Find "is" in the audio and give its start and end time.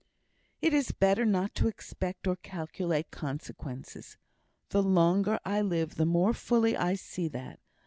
0.73-0.91